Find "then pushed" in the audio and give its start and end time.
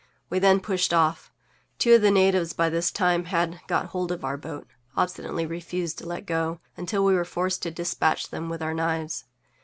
0.39-0.95